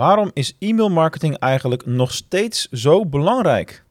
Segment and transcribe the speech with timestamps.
[0.00, 3.84] Waarom is e-mailmarketing eigenlijk nog steeds zo belangrijk?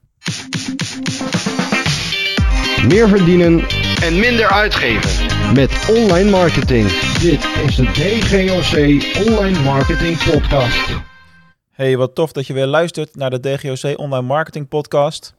[2.87, 3.59] Meer verdienen
[4.01, 5.53] en minder uitgeven.
[5.53, 6.87] met online marketing.
[7.19, 8.77] Dit is de DGOC
[9.27, 10.89] Online Marketing Podcast.
[11.71, 15.33] Hey, wat tof dat je weer luistert naar de DGOC Online Marketing Podcast.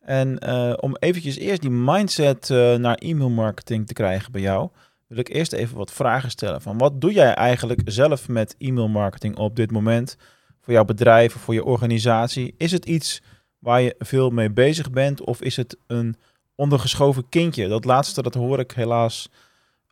[0.00, 4.68] En eh, om eventjes eerst die mindset eh, naar e-mailmarketing te krijgen bij jou,
[5.12, 6.62] wil ik eerst even wat vragen stellen.
[6.62, 10.16] Van wat doe jij eigenlijk zelf met e-mailmarketing op dit moment?
[10.60, 12.54] Voor jouw bedrijf of voor je organisatie?
[12.56, 13.22] Is het iets
[13.58, 16.16] waar je veel mee bezig bent of is het een
[16.54, 17.68] ondergeschoven kindje?
[17.68, 19.28] Dat laatste, dat hoor ik helaas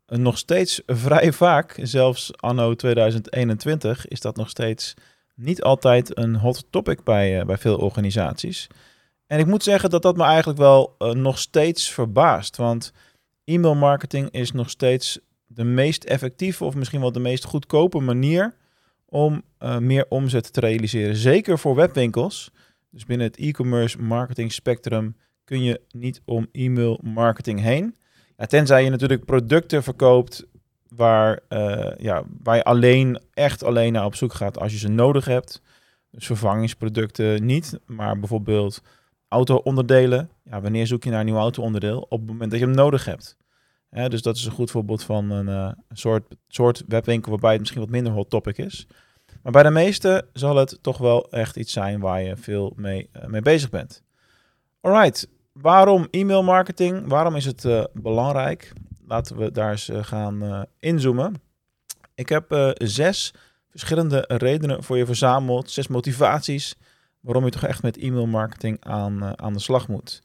[0.07, 1.79] eh, nog steeds vrij vaak.
[1.83, 4.95] Zelfs anno 2021 is dat nog steeds
[5.35, 8.67] niet altijd een hot topic bij, eh, bij veel organisaties.
[9.27, 12.57] En ik moet zeggen dat dat me eigenlijk wel eh, nog steeds verbaast.
[12.57, 12.93] Want
[13.51, 18.55] e-mail marketing is nog steeds de meest effectieve of misschien wel de meest goedkope manier
[19.07, 21.17] om eh, meer omzet te realiseren.
[21.17, 22.51] Zeker voor webwinkels.
[22.91, 27.97] Dus binnen het e-commerce marketing spectrum kun je niet om e-mail marketing heen.
[28.37, 30.47] Tenzij je natuurlijk producten verkoopt
[30.89, 34.89] waar, eh, ja, waar je alleen, echt alleen naar op zoek gaat als je ze
[34.89, 35.63] nodig hebt.
[36.11, 38.83] Dus vervangingsproducten niet, maar bijvoorbeeld
[39.31, 40.31] auto-onderdelen.
[40.45, 42.01] Ja, wanneer zoek je naar een nieuw auto-onderdeel?
[42.01, 43.37] Op het moment dat je hem nodig hebt.
[43.91, 47.61] Dus dat is een goed voorbeeld van een, eh, een soort, soort webwinkel waarbij het
[47.61, 48.87] misschien wat minder hot topic is.
[49.43, 53.09] Maar bij de meeste zal het toch wel echt iets zijn waar je veel mee,
[53.13, 54.03] eh, mee bezig bent.
[54.81, 57.09] Alright, waarom e-mail marketing?
[57.09, 58.73] Waarom is het eh, belangrijk?
[59.07, 61.35] Laten we daar eens gaan inzoomen.
[62.15, 63.35] Ik heb zes
[63.71, 65.71] verschillende redenen voor je verzameld.
[65.71, 66.77] Zes motivaties
[67.21, 70.21] waarom je toch echt met e-mail marketing aan, eh, aan de slag moet.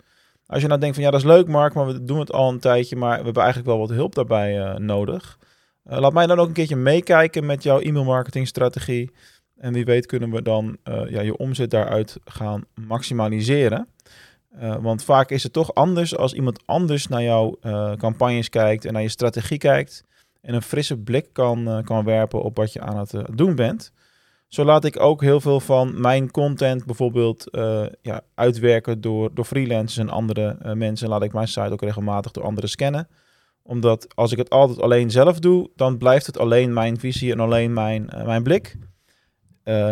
[0.48, 2.50] Als je nou denkt van ja, dat is leuk Mark, maar we doen het al
[2.50, 5.40] een tijdje, maar we hebben eigenlijk wel wat hulp daarbij eh, nodig.
[5.84, 9.12] Eh, laat mij dan ook een keertje meekijken met jouw e-mail marketing strategie.
[9.58, 13.88] En wie weet kunnen we dan ja, je omzet daaruit gaan maximaliseren.
[14.82, 17.58] Want vaak is het toch anders als iemand anders naar jouw
[17.98, 20.04] campagnes kijkt en naar je strategie kijkt.
[20.42, 23.92] En een frisse blik kan, kan werpen op wat je aan het doen bent.
[24.56, 29.46] Zo laat ik ook heel veel van mijn content bijvoorbeeld eh, ja, uitwerken door, door
[29.46, 31.10] freelancers en andere eh, mensen.
[31.10, 33.08] Laat ik mijn site ook regelmatig door anderen scannen.
[33.64, 37.40] Omdat als ik het altijd alleen zelf doe, dan blijft het alleen mijn visie en
[37.40, 38.78] alleen mijn, eh, mijn blik.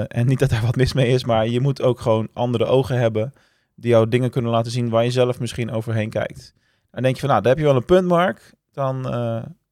[0.07, 2.97] En niet dat daar wat mis mee is, maar je moet ook gewoon andere ogen
[2.97, 3.34] hebben
[3.75, 6.53] die jou dingen kunnen laten zien waar je zelf misschien overheen kijkt.
[6.91, 8.53] En denk je van, nou, daar heb je wel een punt, Mark.
[8.72, 9.01] Dan,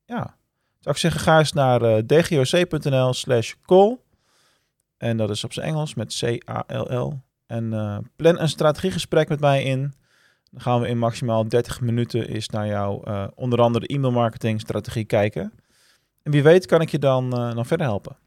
[0.05, 0.37] ja,
[0.79, 3.97] zou ik zeggen, ga eens naar dgoc.nl slash call.
[5.01, 7.21] En dat is op zijn Engels met C-A-L-L.
[7.47, 9.93] En eh, plan een strategiegesprek met mij in.
[10.51, 14.59] Dan gaan we in maximaal 30 minuten eens naar jouw eh, onder andere e-mail marketing
[14.59, 15.53] strategie kijken.
[16.23, 18.17] En wie weet kan ik je dan, eh, dan verder helpen.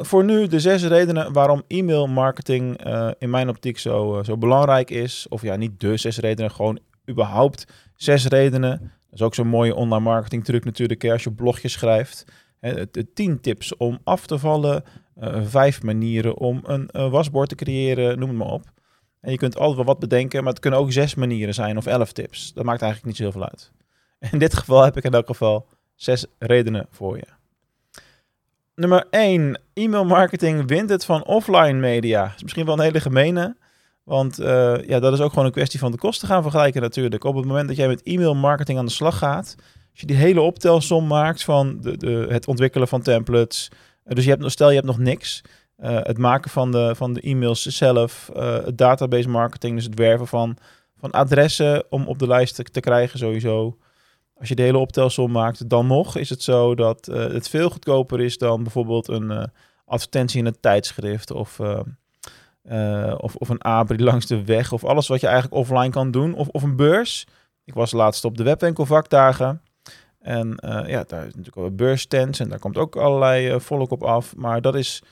[0.00, 4.90] Voor nu de zes redenen waarom e-mail marketing eh, in mijn optiek zo, zo belangrijk
[4.90, 5.26] is.
[5.28, 6.78] Of ja, niet de zes redenen, gewoon
[7.10, 8.78] überhaupt zes redenen.
[8.80, 12.24] Dat is ook zo'n mooie online marketing truc natuurlijk, als je blogjes schrijft.
[12.60, 14.84] Het tien tips om af te vallen,
[15.42, 18.64] vijf manieren om een eh, wasbord te creëren, noem het maar op.
[19.20, 21.86] En je kunt altijd wel wat bedenken, maar het kunnen ook zes manieren zijn of
[21.86, 22.52] elf tips.
[22.52, 23.72] Dat maakt eigenlijk niet zoveel uit.
[24.32, 27.26] In dit geval heb ik in elk geval zes redenen voor je.
[28.74, 29.60] Nummer 1.
[29.74, 32.22] E-mail marketing wint het van offline media.
[32.22, 33.56] Dat is misschien wel een hele gemene.
[34.04, 37.24] Want eh, ja, dat is ook gewoon een kwestie van de kosten gaan vergelijken natuurlijk.
[37.24, 39.54] Op het moment dat jij met e-mail marketing aan de slag gaat,
[39.90, 43.70] als je die hele optelsom maakt van de, de, het ontwikkelen van templates.
[44.04, 45.42] Eh, dus je hebt, nog- stel je hebt nog niks.
[45.76, 49.98] eh, het maken van de, van de e-mails zelf, eh, het database marketing, dus het
[49.98, 50.56] werven van,
[50.98, 53.78] van adressen om op de lijst te, krijgen sowieso.
[54.38, 58.20] Als je de hele optelsom maakt, dan nog is het zo dat het veel goedkoper
[58.20, 59.50] is dan bijvoorbeeld een
[59.84, 61.60] advertentie in een tijdschrift of,
[63.16, 66.34] of, of een abri langs de weg of alles wat je eigenlijk offline kan doen
[66.34, 67.26] of, of een beurs.
[67.64, 69.62] Ik was laatst op de webwinkelvakdagen
[70.20, 73.60] en eh, ja, daar is natuurlijk ook een beursstands en daar komt ook allerlei eh,
[73.60, 75.02] volk op af, maar dat is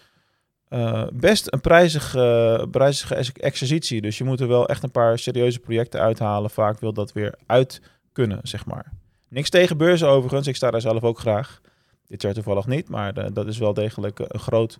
[0.68, 4.00] eh, best een prijzige, prijzige ex- exercitie.
[4.00, 6.50] Dus je moet er wel echt een paar serieuze projecten uithalen.
[6.50, 7.80] Vaak wil dat weer uit
[8.12, 8.92] kunnen, zeg maar.
[9.28, 10.46] Niks tegen beurzen overigens.
[10.46, 11.60] Ik sta daar zelf ook graag.
[12.06, 14.78] Dit jaar toevallig niet, maar dat is wel degelijk een groot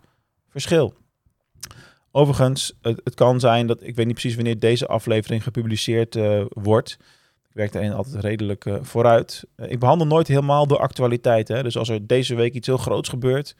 [0.49, 0.95] verschil.
[2.11, 6.19] Overigens, het, het kan zijn dat ik weet niet precies wanneer deze aflevering gepubliceerd
[6.49, 6.99] wordt.
[7.59, 9.45] Ik werk daarin altijd redelijk eh, vooruit.
[9.57, 11.49] Eh, ik behandel nooit helemaal de actualiteit.
[11.49, 11.63] Hè?
[11.63, 13.57] Dus als er deze week iets heel groots gebeurt,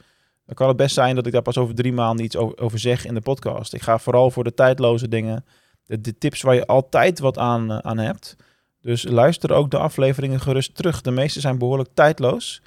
[0.49, 3.07] dan kan het best zijn dat ik daar pas over drie maanden iets over, zeg
[3.07, 3.75] in de podcast.
[3.75, 5.45] Ik ga vooral voor de tijdloze dingen,
[5.85, 8.37] de, tips waar je altijd wat aan, eh, aan hebt.
[8.81, 11.01] Dus luister ook de afleveringen gerust terug.
[11.01, 12.63] De meeste zijn behoorlijk tijdloos.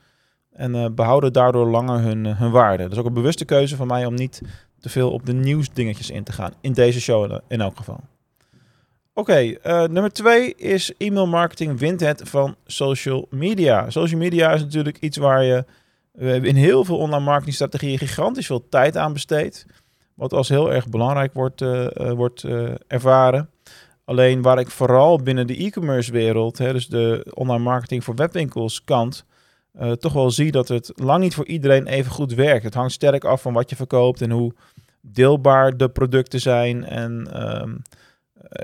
[0.52, 2.84] En eh, behouden daardoor langer hun, hun waarde.
[2.84, 4.42] Dat is ook een bewuste keuze van mij om niet
[4.80, 6.54] te veel op de nieuwsdingetjes in te gaan.
[6.62, 8.00] In deze show in elk geval.
[9.14, 13.90] Oké, eh, nummer twee is e-mail marketing wint het van social media.
[13.90, 15.66] Social media is natuurlijk iets waar je
[16.42, 19.66] in heel veel online marketingstrategieën gigantisch veel tijd aan besteedt.
[20.14, 22.46] Wat als heel erg belangrijk wordt, eh, eh, wordt
[22.88, 23.50] ervaren.
[24.06, 28.84] Alleen waar ik vooral binnen de e-commerce wereld, hè, dus de online marketing voor webwinkels
[28.84, 29.26] kant,
[30.00, 32.64] toch wel zie dat het lang niet voor iedereen even goed werkt.
[32.64, 34.54] Het hangt sterk af van wat je verkoopt en hoe
[35.02, 36.86] deelbaar de producten zijn.
[36.86, 37.76] En ehm, eh,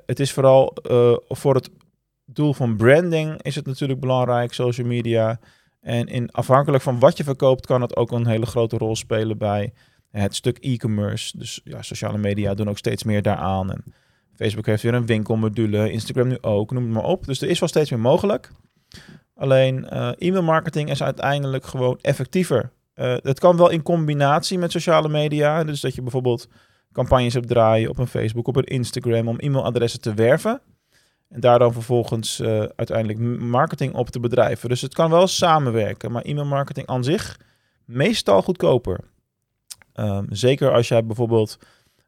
[0.05, 1.69] het is vooral eh, voor het
[2.25, 5.39] doel van branding is het natuurlijk belangrijk, social media.
[5.81, 9.37] En in, afhankelijk van wat je verkoopt, kan het ook een hele grote rol spelen
[9.37, 9.73] bij
[10.11, 11.37] het stuk e-commerce.
[11.37, 13.71] Dus ja, sociale media doen ook steeds meer daaraan.
[13.71, 13.83] En
[14.35, 17.25] Facebook heeft weer een winkelmodule, Instagram nu ook, noem het maar op.
[17.25, 18.51] Dus er is wel steeds meer mogelijk.
[19.35, 22.71] Alleen eh, e-mail marketing is uiteindelijk gewoon effectiever.
[22.93, 25.63] Eh, het kan wel in combinatie met sociale media.
[25.63, 26.47] Dus dat je bijvoorbeeld
[26.91, 30.61] campagnes hebt draaien op een Facebook, op een Instagram om e-mailadressen te werven.
[31.29, 34.69] En daar dan vervolgens eh, uiteindelijk marketing op te bedrijven.
[34.69, 37.39] Dus het kan wel samenwerken, maar e-mail marketing aan zich
[37.85, 38.99] meestal goedkoper.
[39.93, 41.57] Ehm, zeker als jij bijvoorbeeld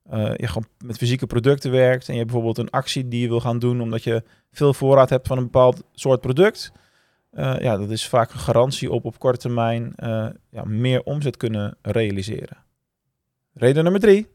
[0.10, 3.28] eh, je gewoon met fysieke producten werkt en je hebt bijvoorbeeld een actie die je
[3.28, 6.72] wil gaan doen omdat je veel voorraad hebt van een bepaald soort product.
[7.32, 9.94] Eh, ja, dat is vaak een garantie op op korte termijn
[10.50, 12.58] ja, meer omzet kunnen realiseren.
[13.54, 14.28] Reden nummer drie.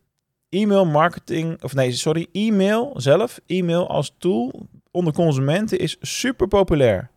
[0.55, 7.11] E-mail marketing, of nee, sorry, e-mail zelf, e-mail als tool onder consumenten is super populair.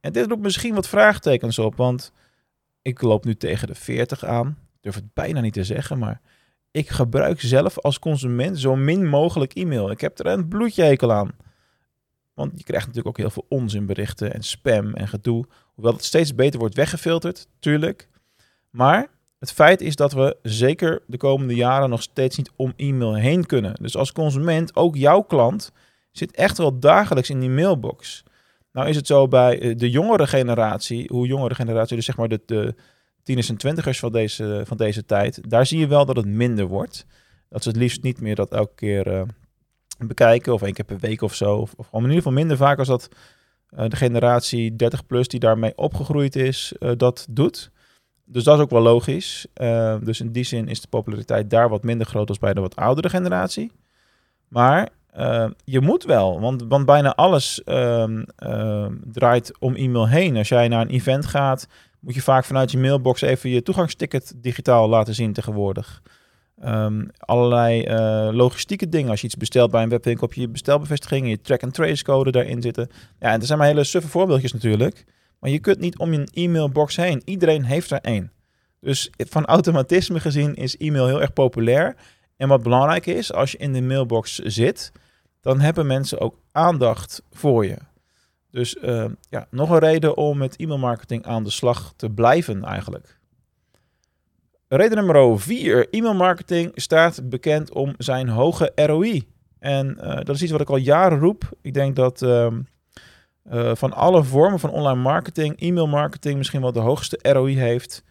[0.00, 2.12] En dit roept misschien wat vraagtekens op, want
[2.82, 4.58] ik loop nu tegen de 40 aan.
[4.80, 6.20] Durf het bijna niet te zeggen, maar
[6.70, 9.90] ik gebruik zelf als consument zo min mogelijk e-mail.
[9.90, 11.30] Ik heb er een bloedjehekel aan.
[12.34, 15.44] Want je krijgt natuurlijk ook heel veel onzinberichten en spam en gedoe.
[15.74, 18.08] Hoewel het steeds beter wordt weggefilterd, tuurlijk.
[18.70, 23.14] Maar het feit is dat we zeker de komende jaren nog steeds niet om e-mail
[23.14, 23.74] heen kunnen.
[23.80, 25.72] Dus als consument, ook jouw klant,
[26.10, 28.24] zit echt wel dagelijks in die mailbox.
[28.72, 32.28] Nou is het zo bij eh, de jongere generatie, hoe jongere generatie, dus zeg maar
[32.28, 32.74] de, de
[33.22, 36.66] tieners en twintigers van deze, van deze tijd, daar zie je wel dat het minder
[36.66, 37.06] wordt.
[37.48, 39.22] Dat ze het liefst niet meer dat elke keer eh,
[39.98, 41.56] bekijken of één keer per week of zo.
[41.56, 43.08] Of, of in ieder geval minder vaak als dat
[43.68, 47.70] eh, de generatie 30 plus die daarmee opgegroeid is, dat doet.
[48.30, 49.46] Dus dat is ook wel logisch.
[49.54, 52.60] Eh, dus in die zin is de populariteit daar wat minder groot als bij de
[52.60, 53.72] wat oudere generatie.
[54.48, 60.36] Maar eh, je moet wel, want, want bijna alles ehm, ehm, draait om e-mail heen.
[60.36, 61.68] Als jij naar een event gaat,
[62.00, 66.02] moet je vaak vanuit je mailbox even je toegangsticket digitaal laten zien tegenwoordig.
[66.60, 69.10] Ehm, allerlei eh, logistieke dingen.
[69.10, 72.88] Als je iets bestelt bij een webwinkel, je je bestelbevestiging, je track-and-trace code daarin zitten.
[73.20, 75.04] Ja, en er zijn maar hele suffe voorbeeldjes natuurlijk.
[75.38, 77.22] Maar je kunt niet om je e-mailbox heen.
[77.24, 78.32] Iedereen heeft er één.
[78.80, 81.96] Dus van automatisme gezien is e-mail heel erg populair.
[82.36, 84.92] En wat belangrijk is, als je in de mailbox zit,
[85.40, 87.76] dan hebben mensen ook aandacht voor je.
[88.50, 93.18] Dus uh, ja, nog een reden om met e-mailmarketing aan de slag te blijven eigenlijk.
[94.68, 95.88] Reden nummer 4.
[95.90, 99.28] E-mailmarketing staat bekend om zijn hoge ROI.
[99.58, 101.50] En uh, dat is iets wat ik al jaren roep.
[101.62, 102.46] Ik denk dat uh,
[103.52, 108.02] uh, van alle vormen van online marketing, e-mailmarketing misschien wel de hoogste ROI heeft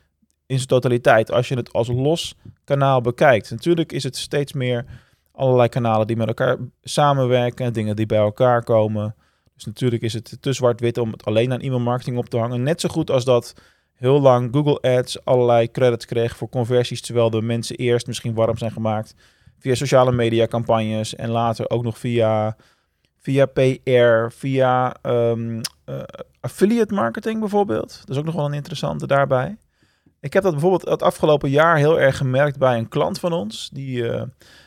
[0.46, 1.32] in zijn totaliteit.
[1.32, 3.52] Als je het als los kanaal bekijkt.
[3.52, 4.86] Natuurlijk is het steeds meer
[5.32, 9.16] allerlei kanalen die met elkaar samenwerken, dingen die bij elkaar komen.
[9.56, 12.64] Dus natuurlijk is het te zwart-wit om het alleen aan e-mailmarketing op te hangen.
[12.64, 13.54] Net zo goed als dat
[13.94, 18.58] heel lang Google Ads allerlei credits kreeg voor conversies, terwijl de mensen eerst misschien warm
[18.58, 19.16] zijn gemaakt
[19.60, 22.56] via sociale media campagnes en later ook nog via,
[23.18, 26.02] via PR, via um, uh,
[26.40, 28.00] affiliate marketing bijvoorbeeld.
[28.00, 29.58] Dat is ook nog wel een interessante daarbij.
[30.20, 33.70] Ik heb dat bijvoorbeeld het afgelopen jaar heel erg gemerkt bij een klant van ons.
[33.74, 34.22] Die uh,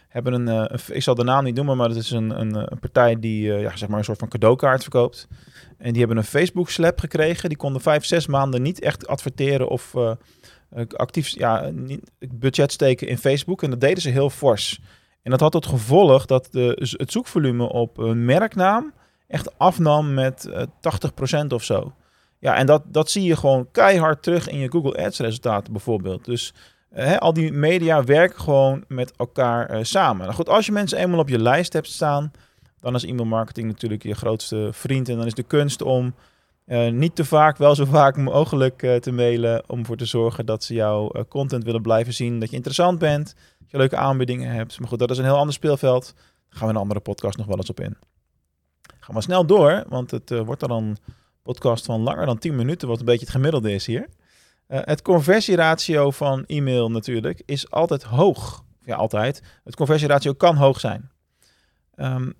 [0.09, 2.55] hebben een, uh, een, ik zal de naam niet noemen, maar dat is een, een,
[2.55, 5.29] een partij die ja, zeg maar een soort van cadeaukaart verkoopt.
[5.79, 7.49] En die hebben een Facebook slap gekregen.
[7.49, 9.95] Die konden vijf, zes maanden niet echt adverteren of
[10.97, 11.71] actief ja,
[12.35, 13.63] budget steken in Facebook.
[13.63, 14.81] En dat deden ze heel fors.
[15.23, 18.93] En dat had tot gevolg dat de, het zoekvolume op een merknaam
[19.27, 20.63] echt afnam met uh,
[21.43, 21.93] 80% of zo.
[22.39, 26.25] Ja, en dat, dat zie je gewoon keihard terug in je Google Ads resultaten bijvoorbeeld.
[26.25, 26.55] Dus
[26.97, 30.23] uh, al die media werken gewoon met elkaar uh, samen.
[30.23, 32.33] Nou goed, als je mensen eenmaal op je lijst hebt staan,
[32.81, 35.09] dan is e-mail marketing natuurlijk je grootste vriend.
[35.09, 36.15] En dan is de kunst om
[36.71, 39.63] uh, niet te vaak, wel zo vaak mogelijk uh, te mailen.
[39.67, 42.41] Om ervoor te zorgen dat ze jouw uh, content willen blijven zien.
[42.41, 44.79] Dat je interessant bent, dat je leuke aanbiedingen hebt.
[44.79, 46.15] Maar goed, dat is een heel ander speelveld.
[46.15, 47.97] Daar gaan we een andere podcast nog wel eens op in.
[49.01, 50.97] Gaan we snel door, want het wordt dan een
[51.43, 52.89] podcast van langer dan 10 minuten.
[52.89, 54.09] Wat een beetje het gemiddelde is hier.
[54.67, 58.65] Het conversieratio van e-mail natuurlijk is altijd hoog.
[58.85, 59.43] Ja, altijd.
[59.65, 61.11] Het conversieratio kan hoog zijn.
[61.97, 62.35] Um,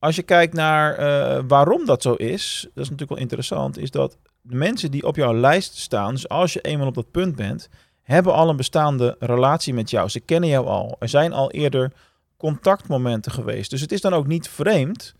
[0.00, 3.90] als je kijkt naar uh, waarom dat zo is, dat is natuurlijk wel interessant, is
[3.90, 7.36] dat de mensen die op jouw lijst staan, dus als je eenmaal op dat punt
[7.36, 7.68] bent,
[8.02, 10.08] hebben al een bestaande relatie met jou.
[10.08, 10.96] Ze kennen jou al.
[10.98, 11.92] Er zijn al eerder
[12.36, 13.70] contactmomenten geweest.
[13.70, 15.14] Dus het is dan ook niet vreemd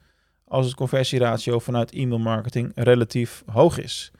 [0.44, 4.10] als het conversieratio vanuit e-mail marketing relatief hoog is.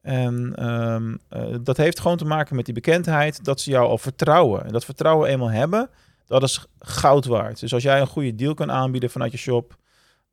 [0.00, 3.98] En um, uh, dat heeft gewoon te maken met die bekendheid, dat ze jou al
[3.98, 4.64] vertrouwen.
[4.64, 5.90] En dat vertrouwen eenmaal hebben,
[6.26, 7.60] dat is goud waard.
[7.60, 9.76] Dus als jij een goede deal kan aanbieden vanuit je shop,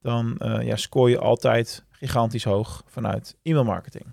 [0.01, 4.05] dan uh, ja, scoor je altijd gigantisch hoog vanuit e-mail marketing.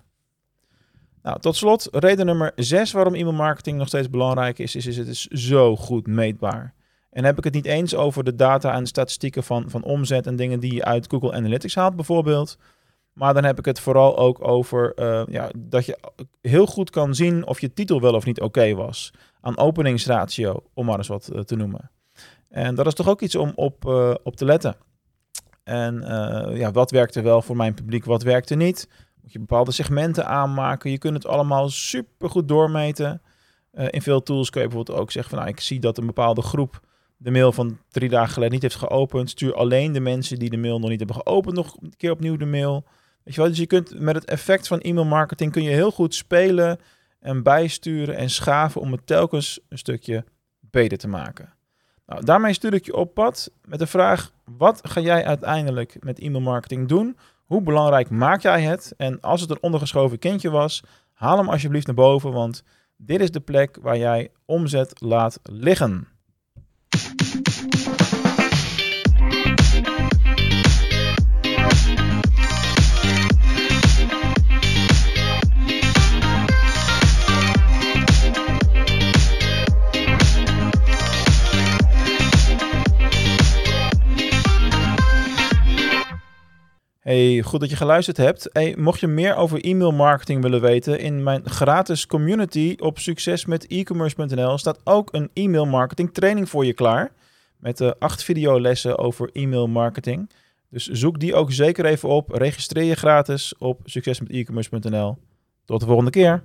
[1.22, 4.96] Nou, tot slot, reden nummer 6 waarom e-mail marketing nog steeds belangrijk is, is, is
[4.96, 6.74] het is zo goed meetbaar.
[7.10, 10.26] En heb ik het niet eens over de data en de statistieken van, van omzet
[10.26, 12.58] en dingen die je uit Google Analytics haalt bijvoorbeeld.
[13.12, 15.98] Maar dan heb ik het vooral ook over uh, ja, dat je
[16.40, 19.12] heel goed kan zien of je titel wel of niet oké was.
[19.40, 21.90] Aan openingsratio, om maar eens wat uh, te noemen.
[22.48, 23.84] En dat is toch ook iets om op,
[24.22, 24.76] op te letten.
[25.66, 26.00] En
[26.54, 28.88] ja, wat werkte wel voor mijn publiek, wat werkte niet.
[29.22, 30.90] Moet je bepaalde segmenten aanmaken.
[30.90, 33.22] Je kunt het allemaal super goed doormeten.
[33.90, 36.42] in veel tools kun je bijvoorbeeld ook zeggen van nou, ik zie dat een bepaalde
[36.42, 36.80] groep
[37.16, 39.30] de mail van drie dagen geleden niet heeft geopend.
[39.30, 42.36] Stuur alleen de mensen die de mail nog niet hebben geopend nog een keer opnieuw
[42.36, 42.84] de mail.
[43.22, 43.50] Weet je wel?
[43.50, 46.78] Dus je kunt met het effect van e-mail marketing kun je heel goed spelen
[47.20, 50.24] en bijsturen en schaven om het telkens een stukje
[50.60, 51.54] beter te maken.
[52.06, 56.18] Nou, daarmee stuur ik je op pad met de vraag: wat ga jij uiteindelijk met
[56.18, 57.16] e-mail marketing doen?
[57.44, 58.94] Hoe belangrijk maak jij het?
[58.96, 62.62] En als het een ondergeschoven kindje was, haal hem alsjeblieft naar boven, want
[62.96, 66.08] dit is de plek waar jij omzet laat liggen.
[87.06, 88.48] Hey, goed dat je geluisterd hebt.
[88.52, 94.58] Hey, mocht je meer over e-mail marketing willen weten, in mijn gratis community op succesmetecommerce.nl
[94.58, 97.12] staat ook een e-mail marketing training voor je klaar.
[97.56, 100.30] Met uh, acht videolessen over e-mail marketing.
[100.70, 102.30] Dus zoek die ook zeker even op.
[102.30, 105.16] Registreer je gratis op succesmetecommerce.nl.
[105.64, 106.44] Tot de volgende keer.